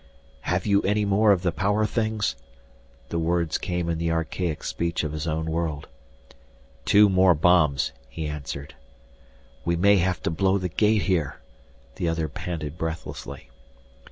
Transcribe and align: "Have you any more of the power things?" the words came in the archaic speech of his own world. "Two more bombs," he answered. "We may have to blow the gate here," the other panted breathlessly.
"Have 0.41 0.65
you 0.65 0.81
any 0.81 1.05
more 1.05 1.31
of 1.31 1.43
the 1.43 1.51
power 1.51 1.85
things?" 1.85 2.35
the 3.09 3.19
words 3.19 3.59
came 3.59 3.87
in 3.87 3.99
the 3.99 4.09
archaic 4.11 4.63
speech 4.63 5.03
of 5.03 5.11
his 5.11 5.27
own 5.27 5.45
world. 5.45 5.87
"Two 6.85 7.07
more 7.07 7.35
bombs," 7.35 7.91
he 8.09 8.25
answered. 8.25 8.73
"We 9.63 9.75
may 9.75 9.97
have 9.97 10.19
to 10.23 10.31
blow 10.31 10.57
the 10.57 10.69
gate 10.69 11.03
here," 11.03 11.35
the 11.97 12.09
other 12.09 12.27
panted 12.27 12.79
breathlessly. 12.79 13.51